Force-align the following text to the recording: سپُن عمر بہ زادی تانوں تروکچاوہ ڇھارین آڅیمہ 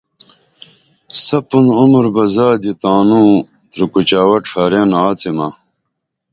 سپُن 1.25 1.65
عمر 1.79 2.05
بہ 2.13 2.23
زادی 2.35 2.73
تانوں 2.81 3.31
تروکچاوہ 3.71 4.37
ڇھارین 4.47 4.89
آڅیمہ 5.05 5.47